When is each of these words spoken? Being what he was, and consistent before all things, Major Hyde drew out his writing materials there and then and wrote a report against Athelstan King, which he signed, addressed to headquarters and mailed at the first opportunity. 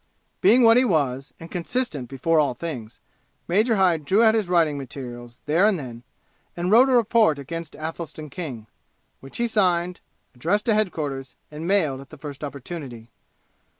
Being 0.41 0.63
what 0.63 0.77
he 0.77 0.83
was, 0.83 1.31
and 1.39 1.51
consistent 1.51 2.09
before 2.09 2.39
all 2.39 2.55
things, 2.55 2.99
Major 3.47 3.75
Hyde 3.75 4.03
drew 4.03 4.23
out 4.23 4.33
his 4.33 4.49
writing 4.49 4.75
materials 4.75 5.37
there 5.45 5.63
and 5.67 5.77
then 5.77 6.01
and 6.57 6.71
wrote 6.71 6.89
a 6.89 6.91
report 6.91 7.37
against 7.37 7.75
Athelstan 7.75 8.31
King, 8.31 8.65
which 9.19 9.37
he 9.37 9.47
signed, 9.47 9.99
addressed 10.33 10.65
to 10.65 10.73
headquarters 10.73 11.35
and 11.51 11.67
mailed 11.67 12.01
at 12.01 12.09
the 12.09 12.17
first 12.17 12.43
opportunity. 12.43 13.11